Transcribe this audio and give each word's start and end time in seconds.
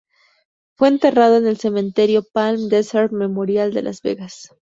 Fue 0.75 0.87
enterrado 0.87 1.37
en 1.37 1.45
el 1.45 1.57
Cementerio 1.59 2.23
Palm 2.33 2.69
Desert 2.69 3.11
Memorial 3.13 3.71
de 3.71 3.83
Las 3.83 4.01
Vegas. 4.01 4.49